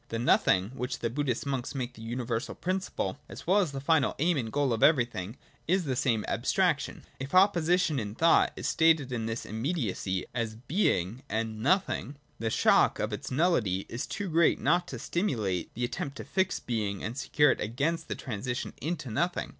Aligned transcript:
The 0.09 0.17
Nothing 0.17 0.69
which 0.71 0.97
the 0.97 1.11
Buddhists 1.11 1.45
make 1.75 1.93
the 1.93 2.01
universal 2.01 2.55
prin 2.55 2.79
ciple, 2.79 3.17
as 3.29 3.45
well 3.45 3.59
as 3.59 3.71
the 3.71 3.79
final 3.79 4.15
aim 4.17 4.35
and 4.35 4.51
goal 4.51 4.73
of 4.73 4.81
everything, 4.81 5.37
is 5.67 5.83
the 5.83 5.95
same 5.95 6.25
abstraction. 6.27 7.01
(2) 7.19 7.25
If 7.25 7.29
the 7.29 7.37
opposition 7.37 7.99
in 7.99 8.15
thought 8.15 8.51
is 8.55 8.67
stated 8.67 9.11
in 9.11 9.27
this 9.27 9.45
im 9.45 9.63
mediacy 9.63 10.23
as 10.33 10.55
Being 10.55 11.21
and 11.29 11.61
Nothing, 11.61 12.15
the 12.39 12.49
shock 12.49 12.97
of 12.97 13.13
its 13.13 13.29
nullity 13.29 13.85
is 13.89 14.07
too 14.07 14.27
great 14.27 14.59
not 14.59 14.87
to 14.87 14.97
stimulate 14.97 15.71
the 15.75 15.85
attempt 15.85 16.17
to 16.17 16.23
fix 16.23 16.59
Being 16.59 17.03
and 17.03 17.15
secure 17.15 17.51
it 17.51 17.61
against 17.61 18.07
the 18.07 18.15
transition 18.15 18.73
into 18.81 19.11
Nothing. 19.11 19.49